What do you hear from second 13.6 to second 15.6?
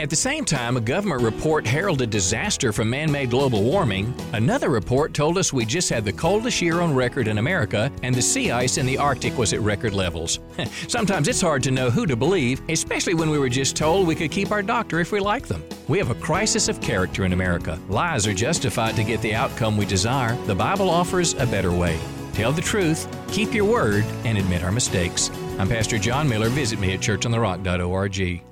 told we could keep our doctor if we like